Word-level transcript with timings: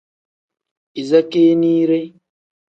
Iza 1.01 1.19
keeniire. 1.31 2.01